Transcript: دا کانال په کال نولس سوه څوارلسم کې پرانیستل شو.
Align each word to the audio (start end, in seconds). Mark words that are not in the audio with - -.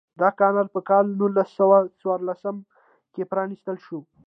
دا 0.21 0.29
کانال 0.39 0.67
په 0.75 0.79
کال 0.89 1.05
نولس 1.19 1.49
سوه 1.59 1.77
څوارلسم 2.01 2.57
کې 3.13 3.23
پرانیستل 3.31 3.77
شو. 3.85 3.99